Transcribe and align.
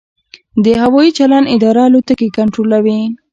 د 0.63 0.65
هوايي 0.81 1.11
چلند 1.17 1.45
اداره 1.55 1.81
الوتکې 1.87 2.27
کنټرولوي؟ 2.37 3.01